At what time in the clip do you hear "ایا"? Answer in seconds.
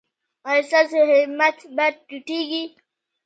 0.49-0.61